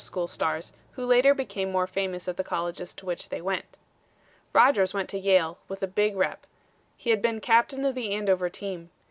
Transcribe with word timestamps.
school 0.01 0.27
stars, 0.27 0.73
who 0.93 1.05
later 1.05 1.31
became 1.35 1.71
more 1.71 1.85
famous 1.85 2.27
at 2.27 2.35
the 2.35 2.43
colleges 2.43 2.91
to 2.91 3.05
which 3.05 3.29
they 3.29 3.39
went. 3.39 3.77
Rodgers 4.51 4.95
went 4.95 5.07
to 5.09 5.19
Yale 5.19 5.59
with 5.67 5.83
a 5.83 5.87
big 5.87 6.15
rep. 6.15 6.47
He 6.97 7.11
had 7.11 7.21
been 7.21 7.39
captain 7.39 7.85
of 7.85 7.93
the 7.93 8.09
Andover 8.11 8.49
team. 8.49 8.89